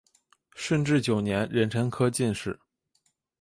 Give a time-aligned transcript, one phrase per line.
[0.55, 2.59] 顺治九年壬辰科进士。